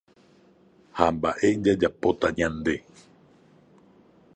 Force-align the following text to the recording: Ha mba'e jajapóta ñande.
Ha 0.97 1.05
mba'e 1.15 1.49
jajapóta 1.63 2.27
ñande. 2.37 2.75